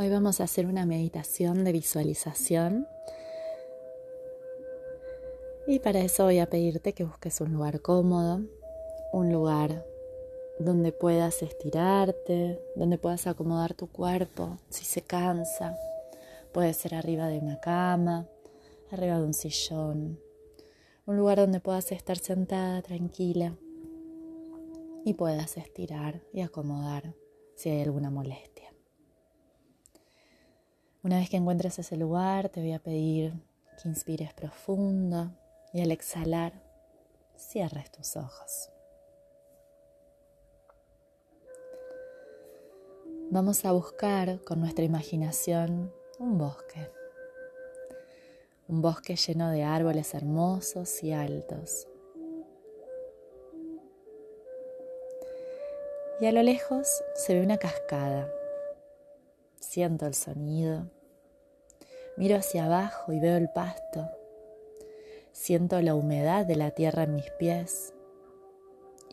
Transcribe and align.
Hoy 0.00 0.08
vamos 0.08 0.40
a 0.40 0.44
hacer 0.44 0.64
una 0.64 0.86
meditación 0.86 1.62
de 1.62 1.72
visualización. 1.72 2.88
Y 5.66 5.78
para 5.80 6.00
eso 6.00 6.24
voy 6.24 6.38
a 6.38 6.48
pedirte 6.48 6.94
que 6.94 7.04
busques 7.04 7.38
un 7.42 7.52
lugar 7.52 7.82
cómodo, 7.82 8.40
un 9.12 9.30
lugar 9.30 9.84
donde 10.58 10.92
puedas 10.92 11.42
estirarte, 11.42 12.58
donde 12.76 12.96
puedas 12.96 13.26
acomodar 13.26 13.74
tu 13.74 13.88
cuerpo 13.88 14.56
si 14.70 14.86
se 14.86 15.02
cansa. 15.02 15.76
Puede 16.54 16.72
ser 16.72 16.94
arriba 16.94 17.28
de 17.28 17.38
una 17.38 17.60
cama, 17.60 18.26
arriba 18.90 19.18
de 19.18 19.24
un 19.24 19.34
sillón, 19.34 20.18
un 21.04 21.16
lugar 21.18 21.36
donde 21.36 21.60
puedas 21.60 21.92
estar 21.92 22.16
sentada 22.16 22.80
tranquila 22.80 23.54
y 25.04 25.12
puedas 25.12 25.58
estirar 25.58 26.22
y 26.32 26.40
acomodar 26.40 27.14
si 27.54 27.68
hay 27.68 27.82
alguna 27.82 28.08
molestia. 28.08 28.49
Una 31.02 31.16
vez 31.16 31.30
que 31.30 31.38
encuentres 31.38 31.78
ese 31.78 31.96
lugar, 31.96 32.50
te 32.50 32.60
voy 32.60 32.72
a 32.72 32.78
pedir 32.78 33.32
que 33.82 33.88
inspires 33.88 34.34
profundo 34.34 35.30
y 35.72 35.80
al 35.80 35.92
exhalar, 35.92 36.52
cierres 37.38 37.90
tus 37.90 38.16
ojos. 38.16 38.68
Vamos 43.30 43.64
a 43.64 43.72
buscar 43.72 44.44
con 44.44 44.60
nuestra 44.60 44.84
imaginación 44.84 45.90
un 46.18 46.36
bosque. 46.36 46.90
Un 48.68 48.82
bosque 48.82 49.16
lleno 49.16 49.50
de 49.50 49.62
árboles 49.62 50.12
hermosos 50.12 51.02
y 51.02 51.12
altos. 51.12 51.88
Y 56.20 56.26
a 56.26 56.32
lo 56.32 56.42
lejos 56.42 56.86
se 57.14 57.32
ve 57.32 57.42
una 57.42 57.56
cascada 57.56 58.30
Siento 59.60 60.06
el 60.06 60.14
sonido. 60.14 60.90
Miro 62.20 62.36
hacia 62.36 62.66
abajo 62.66 63.14
y 63.14 63.18
veo 63.18 63.38
el 63.38 63.48
pasto. 63.48 64.10
Siento 65.32 65.80
la 65.80 65.94
humedad 65.94 66.44
de 66.44 66.54
la 66.54 66.70
tierra 66.72 67.04
en 67.04 67.14
mis 67.14 67.30
pies. 67.38 67.94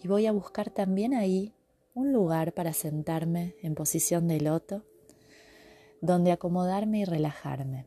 Y 0.04 0.10
voy 0.10 0.26
a 0.26 0.34
buscar 0.34 0.72
también 0.72 1.14
ahí 1.14 1.54
un 1.94 2.12
lugar 2.12 2.52
para 2.52 2.74
sentarme 2.74 3.56
en 3.62 3.76
posición 3.76 4.28
de 4.28 4.42
loto, 4.42 4.84
donde 6.02 6.34
acomodarme 6.34 7.00
y 7.00 7.06
relajarme. 7.06 7.86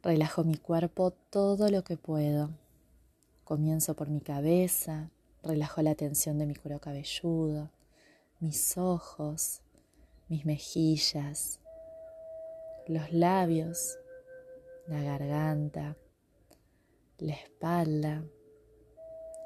Relajo 0.00 0.44
mi 0.44 0.54
cuerpo 0.54 1.10
todo 1.10 1.70
lo 1.70 1.82
que 1.82 1.96
puedo. 1.96 2.50
Comienzo 3.42 3.96
por 3.96 4.10
mi 4.10 4.20
cabeza, 4.20 5.10
relajo 5.42 5.82
la 5.82 5.96
tensión 5.96 6.38
de 6.38 6.46
mi 6.46 6.54
cuero 6.54 6.78
cabelludo, 6.78 7.72
mis 8.38 8.78
ojos, 8.78 9.62
mis 10.28 10.46
mejillas, 10.46 11.58
los 12.86 13.12
labios, 13.12 13.98
la 14.86 15.02
garganta, 15.02 15.96
la 17.18 17.34
espalda, 17.34 18.24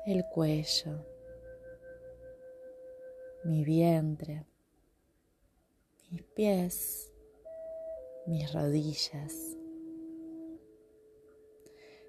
el 0.07 0.25
cuello, 0.25 1.07
mi 3.45 3.65
vientre, 3.65 4.45
mis 6.11 6.23
pies, 6.23 7.13
mis 8.27 8.53
rodillas. 8.53 9.57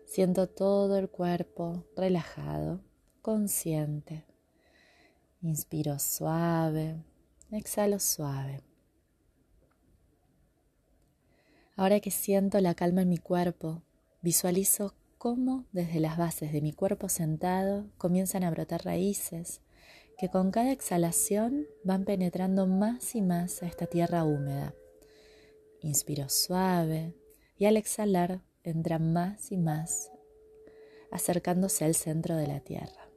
Siento 0.05 0.47
todo 0.47 0.97
el 0.97 1.09
cuerpo 1.09 1.85
relajado, 1.95 2.81
consciente. 3.21 4.25
Inspiro 5.41 5.99
suave, 5.99 6.95
exhalo 7.51 7.99
suave. 7.99 8.68
Ahora 11.79 12.01
que 12.01 12.11
siento 12.11 12.59
la 12.59 12.75
calma 12.75 13.03
en 13.03 13.07
mi 13.07 13.17
cuerpo, 13.17 13.83
visualizo 14.21 14.95
cómo 15.17 15.63
desde 15.71 16.01
las 16.01 16.17
bases 16.17 16.51
de 16.51 16.59
mi 16.59 16.73
cuerpo 16.73 17.07
sentado 17.07 17.85
comienzan 17.97 18.43
a 18.43 18.51
brotar 18.51 18.83
raíces 18.83 19.61
que 20.17 20.27
con 20.27 20.51
cada 20.51 20.73
exhalación 20.73 21.67
van 21.85 22.03
penetrando 22.03 22.67
más 22.67 23.15
y 23.15 23.21
más 23.21 23.63
a 23.63 23.67
esta 23.67 23.85
tierra 23.85 24.25
húmeda. 24.25 24.75
Inspiro 25.79 26.27
suave 26.27 27.15
y 27.55 27.63
al 27.63 27.77
exhalar 27.77 28.41
entran 28.63 29.13
más 29.13 29.49
y 29.49 29.55
más 29.55 30.11
acercándose 31.13 31.85
al 31.85 31.95
centro 31.95 32.35
de 32.35 32.47
la 32.47 32.59
tierra. 32.59 33.09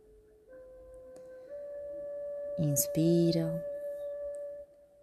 Inspiro, 2.59 3.61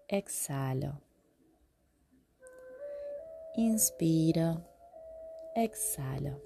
exhalo. 0.08 1.09
Inspiro, 3.59 4.62
exhalo. 5.53 6.42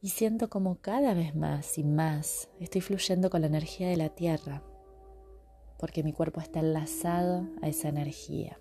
Y 0.00 0.08
siento 0.08 0.48
como 0.48 0.80
cada 0.80 1.12
vez 1.12 1.34
más 1.34 1.76
y 1.76 1.84
más 1.84 2.48
estoy 2.60 2.80
fluyendo 2.80 3.28
con 3.28 3.42
la 3.42 3.48
energía 3.48 3.90
de 3.90 3.98
la 3.98 4.08
tierra, 4.08 4.62
porque 5.78 6.02
mi 6.02 6.14
cuerpo 6.14 6.40
está 6.40 6.60
enlazado 6.60 7.46
a 7.60 7.68
esa 7.68 7.90
energía. 7.90 8.58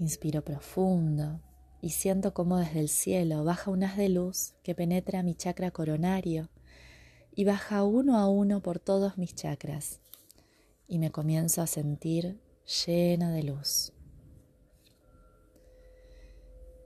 Inspiro 0.00 0.42
profundo 0.42 1.40
y 1.80 1.90
siento 1.90 2.34
como 2.34 2.58
desde 2.58 2.80
el 2.80 2.88
cielo 2.88 3.44
baja 3.44 3.70
un 3.70 3.84
haz 3.84 3.96
de 3.96 4.08
luz 4.08 4.56
que 4.64 4.74
penetra 4.74 5.22
mi 5.22 5.36
chakra 5.36 5.70
coronario 5.70 6.50
y 7.36 7.44
baja 7.44 7.84
uno 7.84 8.18
a 8.18 8.28
uno 8.28 8.62
por 8.62 8.80
todos 8.80 9.16
mis 9.16 9.32
chakras 9.36 10.00
y 10.88 10.98
me 10.98 11.12
comienzo 11.12 11.62
a 11.62 11.68
sentir 11.68 12.47
lleno 12.68 13.30
de 13.32 13.42
luz. 13.42 13.92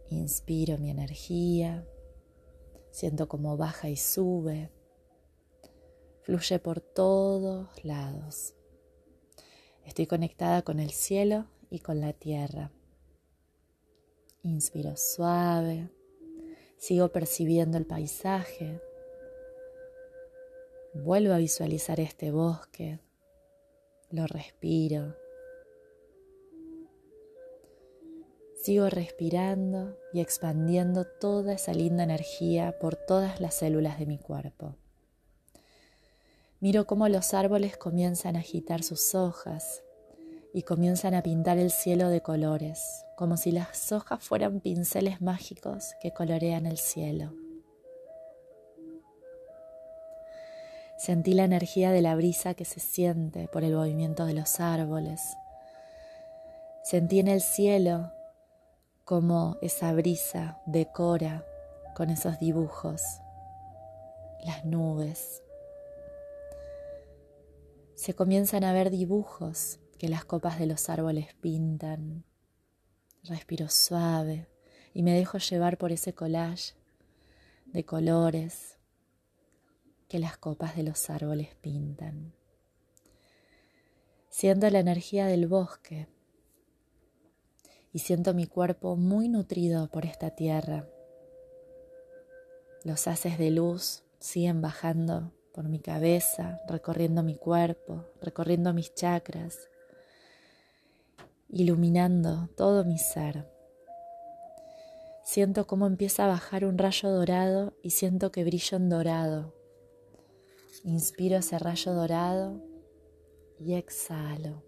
Inspiro 0.08 0.78
mi 0.78 0.90
energía, 0.90 1.86
siento 2.90 3.28
como 3.28 3.56
baja 3.56 3.88
y 3.88 3.96
sube, 3.96 4.70
fluye 6.20 6.58
por 6.58 6.80
todos 6.80 7.84
lados. 7.84 8.54
Estoy 9.84 10.06
conectada 10.06 10.62
con 10.62 10.78
el 10.78 10.90
cielo 10.90 11.46
y 11.70 11.80
con 11.80 12.00
la 12.00 12.12
tierra. 12.12 12.70
Inspiro 14.42 14.96
suave, 14.96 15.90
sigo 16.76 17.10
percibiendo 17.10 17.78
el 17.78 17.86
paisaje, 17.86 18.80
Vuelvo 20.94 21.32
a 21.32 21.38
visualizar 21.38 22.00
este 22.00 22.30
bosque, 22.32 22.98
lo 24.10 24.26
respiro. 24.26 25.21
Sigo 28.62 28.88
respirando 28.88 29.98
y 30.12 30.20
expandiendo 30.20 31.04
toda 31.04 31.52
esa 31.52 31.72
linda 31.72 32.04
energía 32.04 32.78
por 32.78 32.94
todas 32.94 33.40
las 33.40 33.54
células 33.54 33.98
de 33.98 34.06
mi 34.06 34.18
cuerpo. 34.18 34.76
Miro 36.60 36.86
cómo 36.86 37.08
los 37.08 37.34
árboles 37.34 37.76
comienzan 37.76 38.36
a 38.36 38.38
agitar 38.38 38.84
sus 38.84 39.16
hojas 39.16 39.82
y 40.54 40.62
comienzan 40.62 41.14
a 41.14 41.24
pintar 41.24 41.58
el 41.58 41.72
cielo 41.72 42.08
de 42.08 42.20
colores, 42.20 43.04
como 43.16 43.36
si 43.36 43.50
las 43.50 43.90
hojas 43.90 44.22
fueran 44.22 44.60
pinceles 44.60 45.20
mágicos 45.20 45.94
que 46.00 46.12
colorean 46.12 46.66
el 46.66 46.78
cielo. 46.78 47.34
Sentí 50.98 51.34
la 51.34 51.42
energía 51.42 51.90
de 51.90 52.00
la 52.00 52.14
brisa 52.14 52.54
que 52.54 52.64
se 52.64 52.78
siente 52.78 53.48
por 53.48 53.64
el 53.64 53.74
movimiento 53.74 54.24
de 54.24 54.34
los 54.34 54.60
árboles. 54.60 55.20
Sentí 56.84 57.18
en 57.18 57.26
el 57.26 57.40
cielo 57.40 58.12
como 59.04 59.58
esa 59.62 59.92
brisa 59.92 60.60
decora 60.66 61.44
con 61.94 62.10
esos 62.10 62.38
dibujos 62.38 63.02
las 64.44 64.64
nubes. 64.64 65.42
Se 67.94 68.14
comienzan 68.14 68.64
a 68.64 68.72
ver 68.72 68.90
dibujos 68.90 69.78
que 69.98 70.08
las 70.08 70.24
copas 70.24 70.58
de 70.58 70.66
los 70.66 70.88
árboles 70.88 71.34
pintan. 71.40 72.24
Respiro 73.24 73.68
suave 73.68 74.48
y 74.94 75.02
me 75.02 75.14
dejo 75.14 75.38
llevar 75.38 75.78
por 75.78 75.92
ese 75.92 76.12
collage 76.12 76.74
de 77.66 77.84
colores, 77.84 78.78
que 80.08 80.18
las 80.18 80.36
copas 80.36 80.76
de 80.76 80.82
los 80.82 81.08
árboles 81.08 81.54
pintan. 81.60 82.34
Siento 84.28 84.68
la 84.70 84.80
energía 84.80 85.26
del 85.26 85.46
bosque 85.46 86.08
y 87.92 88.00
siento 88.00 88.34
mi 88.34 88.46
cuerpo 88.46 88.96
muy 88.96 89.28
nutrido 89.28 89.88
por 89.88 90.06
esta 90.06 90.30
tierra. 90.30 90.88
Los 92.84 93.06
haces 93.06 93.38
de 93.38 93.50
luz 93.50 94.02
siguen 94.18 94.60
bajando 94.60 95.32
por 95.52 95.68
mi 95.68 95.78
cabeza, 95.78 96.60
recorriendo 96.68 97.22
mi 97.22 97.36
cuerpo, 97.36 98.06
recorriendo 98.20 98.72
mis 98.72 98.94
chakras, 98.94 99.68
iluminando 101.48 102.48
todo 102.56 102.84
mi 102.84 102.98
ser. 102.98 103.46
Siento 105.24 105.66
cómo 105.66 105.86
empieza 105.86 106.24
a 106.24 106.28
bajar 106.28 106.64
un 106.64 106.78
rayo 106.78 107.10
dorado 107.10 107.74
y 107.82 107.90
siento 107.90 108.32
que 108.32 108.44
brillo 108.44 108.76
en 108.76 108.88
dorado 108.88 109.62
Inspiro 110.84 111.36
ese 111.36 111.60
rayo 111.60 111.92
dorado 111.92 112.60
y 113.60 113.74
exhalo. 113.74 114.64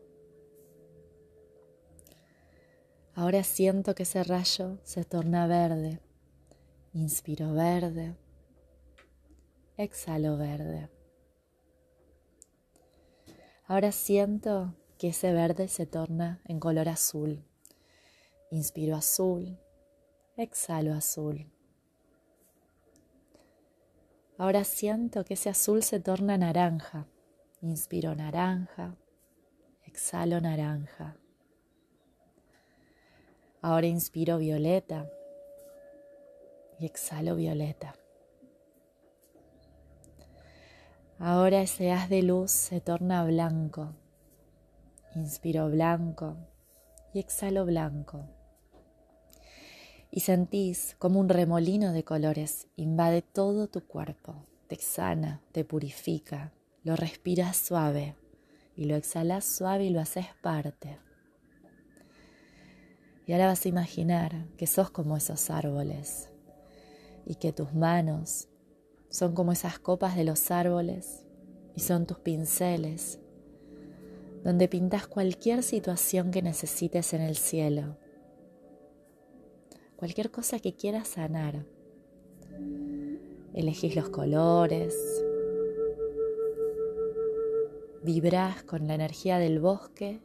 Ahora 3.15 3.45
siento 3.45 3.95
que 3.95 4.03
ese 4.03 4.25
rayo 4.25 4.79
se 4.83 5.05
torna 5.05 5.47
verde. 5.47 6.01
Inspiro 6.93 7.53
verde. 7.53 8.17
Exhalo 9.77 10.37
verde. 10.37 10.89
Ahora 13.67 13.93
siento 13.93 14.75
que 14.99 15.09
ese 15.09 15.33
verde 15.33 15.69
se 15.69 15.87
torna 15.87 16.41
en 16.45 16.61
color 16.61 16.89
azul. 16.89 17.45
Inspiro 18.51 18.97
azul. 18.97 19.59
Exhalo 20.37 20.93
azul. 20.95 21.51
Ahora 24.37 24.65
siento 24.65 25.25
que 25.25 25.35
ese 25.35 25.51
azul 25.51 25.85
se 25.85 26.01
torna 26.01 26.37
naranja. 26.37 27.07
Inspiro 27.61 28.15
naranja, 28.15 28.97
exhalo 29.87 30.41
naranja. 30.41 31.17
Ahora 33.65 33.87
inspiro 33.87 34.37
violeta 34.37 35.11
y 36.79 36.85
exhalo 36.85 37.35
violeta. 37.35 37.95
Ahora 41.19 41.63
ese 41.63 41.91
haz 41.91 42.11
de 42.11 42.23
luz 42.23 42.51
se 42.51 42.83
torna 42.83 43.25
blanco. 43.25 43.95
Inspiro 45.15 45.71
blanco 45.71 46.37
y 47.15 47.21
exhalo 47.21 47.65
blanco 47.65 48.27
y 50.11 50.21
sentís 50.21 50.95
como 50.99 51.19
un 51.19 51.31
remolino 51.31 51.93
de 51.93 52.05
colores 52.05 52.67
invade 52.77 53.23
todo 53.23 53.69
tu 53.69 53.87
cuerpo, 53.87 54.45
te 54.69 54.77
sana, 54.77 55.41
te 55.53 55.65
purifica, 55.65 56.53
lo 56.83 56.97
respiras 56.97 57.57
suave 57.57 58.15
y 58.77 58.85
lo 58.85 58.95
exhalas 58.95 59.47
suave 59.47 59.85
y 59.85 59.91
lo 59.91 60.03
haces 60.03 60.27
parte. 60.43 60.99
Y 63.27 63.33
ahora 63.33 63.47
vas 63.47 63.65
a 63.65 63.69
imaginar 63.69 64.47
que 64.57 64.67
sos 64.67 64.91
como 64.91 65.17
esos 65.17 65.49
árboles 65.51 66.31
y 67.25 67.37
que 67.37 67.53
tus 67.53 67.73
manos 67.73 68.49
son 69.09 69.35
como 69.35 69.53
esas 69.53 69.79
copas 69.79 70.17
de 70.17 70.25
los 70.25 70.51
árboles 70.51 71.25
y 71.75 71.81
son 71.81 72.07
tus 72.07 72.19
pinceles, 72.19 73.19
donde 74.43 74.69
pintas 74.69 75.07
cualquier 75.07 75.63
situación 75.63 76.31
que 76.31 76.43
necesites 76.43 77.15
en 77.15 77.23
el 77.23 77.37
cielo. 77.37 77.97
Cualquier 79.97 80.31
cosa 80.31 80.59
que 80.59 80.75
quieras 80.75 81.09
sanar. 81.09 81.65
Elegís 83.55 83.97
los 83.97 84.11
colores, 84.11 84.95
vibras 88.03 88.65
con 88.65 88.87
la 88.87 88.95
energía 88.95 89.39
del 89.39 89.61
bosque 89.61 90.21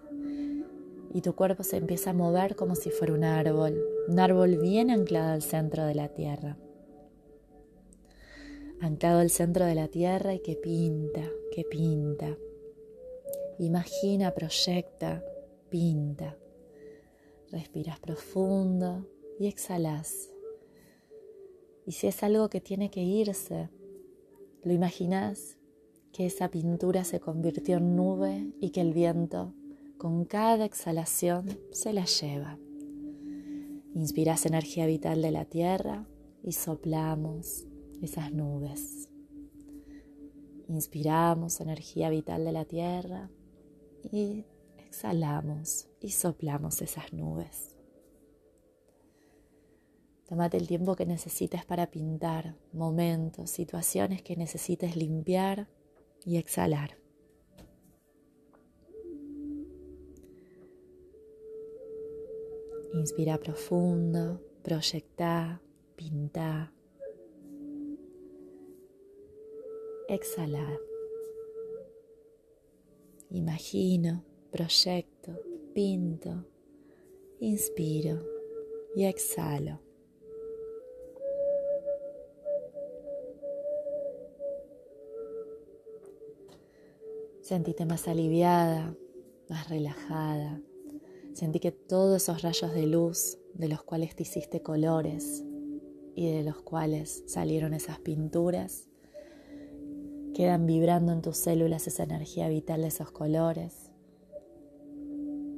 y 1.11 1.21
tu 1.21 1.33
cuerpo 1.33 1.63
se 1.63 1.77
empieza 1.77 2.11
a 2.11 2.13
mover 2.13 2.55
como 2.55 2.75
si 2.75 2.91
fuera 2.91 3.13
un 3.13 3.23
árbol, 3.23 3.83
un 4.07 4.19
árbol 4.19 4.57
bien 4.57 4.91
anclado 4.91 5.33
al 5.33 5.41
centro 5.41 5.85
de 5.85 5.95
la 5.95 6.09
tierra. 6.09 6.57
Anclado 8.81 9.19
al 9.19 9.29
centro 9.29 9.65
de 9.65 9.75
la 9.75 9.87
tierra 9.87 10.33
y 10.33 10.39
que 10.39 10.55
pinta, 10.55 11.27
que 11.51 11.63
pinta. 11.63 12.37
Imagina, 13.57 14.33
proyecta, 14.33 15.23
pinta. 15.69 16.37
Respiras 17.51 17.99
profundo 17.99 19.07
y 19.39 19.47
exhalas. 19.47 20.29
Y 21.85 21.93
si 21.93 22.07
es 22.07 22.23
algo 22.23 22.49
que 22.49 22.61
tiene 22.61 22.91
que 22.91 23.01
irse, 23.01 23.69
lo 24.63 24.71
imaginas 24.71 25.57
que 26.13 26.25
esa 26.25 26.49
pintura 26.49 27.03
se 27.03 27.19
convirtió 27.19 27.77
en 27.77 27.95
nube 27.95 28.51
y 28.59 28.69
que 28.69 28.81
el 28.81 28.93
viento 28.93 29.53
con 29.99 30.23
cada 30.23 30.63
exhalación 30.63 31.59
se 31.73 31.91
la 31.91 32.05
lleva. 32.05 32.57
Inspiras 33.93 34.45
energía 34.45 34.85
vital 34.85 35.21
de 35.21 35.29
la 35.29 35.43
tierra 35.43 36.07
y 36.41 36.53
soplamos 36.53 37.67
esas 38.01 38.31
nubes. 38.31 39.09
Inspiramos 40.69 41.59
energía 41.59 42.09
vital 42.09 42.45
de 42.45 42.51
la 42.53 42.63
tierra 42.63 43.29
y 44.09 44.45
exhalamos 44.77 45.89
y 45.99 46.11
soplamos 46.11 46.81
esas 46.81 47.11
nubes. 47.11 47.75
Tómate 50.29 50.55
el 50.55 50.67
tiempo 50.67 50.95
que 50.95 51.05
necesites 51.05 51.65
para 51.65 51.91
pintar, 51.91 52.55
momentos, 52.71 53.49
situaciones 53.49 54.21
que 54.21 54.37
necesites 54.37 54.95
limpiar 54.95 55.67
y 56.23 56.37
exhalar. 56.37 56.98
Inspira 62.93 63.37
profundo, 63.37 64.41
proyecta, 64.63 65.61
pinta. 65.95 66.73
Exhala. 70.07 70.79
Imagino, 73.29 74.25
proyecto, 74.51 75.39
pinto, 75.73 76.45
inspiro 77.39 78.25
y 78.95 79.05
exhalo. 79.05 79.79
Sentite 87.41 87.85
más 87.85 88.07
aliviada, 88.07 88.95
más 89.47 89.69
relajada. 89.69 90.61
Sentí 91.33 91.59
que 91.59 91.71
todos 91.71 92.23
esos 92.23 92.41
rayos 92.41 92.73
de 92.73 92.87
luz 92.87 93.37
de 93.53 93.67
los 93.67 93.83
cuales 93.83 94.15
te 94.15 94.23
hiciste 94.23 94.61
colores 94.61 95.43
y 96.15 96.31
de 96.31 96.43
los 96.43 96.61
cuales 96.61 97.23
salieron 97.27 97.73
esas 97.73 97.99
pinturas, 97.99 98.89
quedan 100.33 100.65
vibrando 100.65 101.11
en 101.11 101.21
tus 101.21 101.37
células 101.37 101.87
esa 101.87 102.03
energía 102.03 102.49
vital 102.49 102.81
de 102.81 102.87
esos 102.87 103.11
colores 103.11 103.91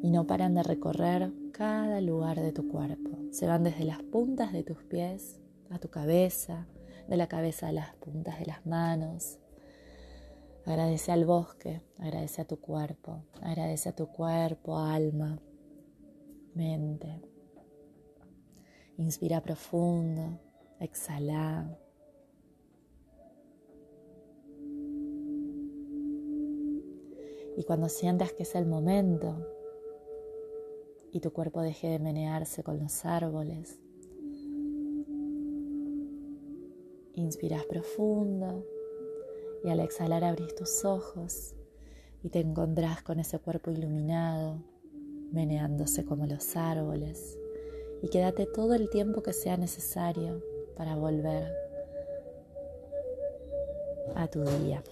y 0.04 0.10
no 0.12 0.26
paran 0.28 0.56
de 0.56 0.64
recorrer 0.64 1.32
cada 1.52 2.02
lugar 2.02 2.42
de 2.42 2.52
tu 2.52 2.68
cuerpo. 2.68 3.18
Se 3.32 3.48
van 3.48 3.64
desde 3.64 3.86
las 3.86 4.02
puntas 4.02 4.54
de 4.54 4.64
tus 4.64 4.84
pies 4.84 5.40
a 5.70 5.80
tu 5.80 5.90
cabeza, 5.90 6.68
de 7.08 7.18
la 7.18 7.28
cabeza 7.28 7.70
a 7.70 7.72
las 7.72 7.96
puntas 7.96 8.40
de 8.40 8.46
las 8.46 8.66
manos, 8.66 9.40
Agradece 10.66 11.12
al 11.12 11.25
bosque, 11.25 11.82
agradece 11.98 12.42
a 12.42 12.46
tu 12.46 12.60
cuerpo, 12.60 13.24
agradece 13.42 13.90
a 13.90 13.96
tu 13.96 14.08
cuerpo, 14.08 14.78
alma, 14.78 15.40
mente. 16.53 17.22
Inspira 18.98 19.41
profundo, 19.41 20.39
exhala. 20.79 21.77
Y 27.58 27.63
cuando 27.63 27.89
sientas 27.89 28.31
que 28.34 28.43
es 28.43 28.55
el 28.55 28.65
momento 28.65 29.48
y 31.12 31.20
tu 31.20 31.34
cuerpo 31.34 31.62
deje 31.62 31.89
de 31.89 32.00
menearse 32.00 32.63
con 32.63 32.79
los 32.79 33.05
árboles, 33.05 33.79
inspiras 37.13 37.65
profundo 37.65 38.65
y 39.63 39.70
al 39.70 39.79
exhalar 39.79 40.24
abrís 40.24 40.55
tus 40.55 40.86
ojos 40.86 41.55
y 42.24 42.29
te 42.29 42.39
encontrás 42.39 43.03
con 43.03 43.20
ese 43.20 43.39
cuerpo 43.39 43.72
iluminado, 43.72 44.63
meneándose 45.32 46.06
como 46.06 46.26
los 46.26 46.56
árboles. 46.56 47.38
Y 48.02 48.10
quédate 48.10 48.46
todo 48.46 48.74
el 48.74 48.90
tiempo 48.90 49.22
que 49.22 49.34
sea 49.34 49.58
necesario 49.58 50.42
para 50.76 50.96
volver 50.96 51.52
a 54.16 54.28
tu 54.28 54.44
día. 54.44 54.84